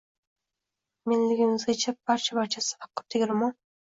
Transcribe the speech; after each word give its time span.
“Men”ligimizgacha 1.11 1.93
barcha-barchasi 2.09 2.73
tafakkur 2.75 3.09
tegirmon 3.17 3.55